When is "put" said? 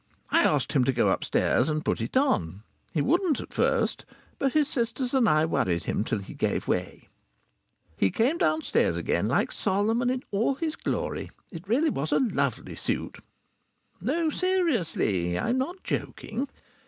1.85-2.01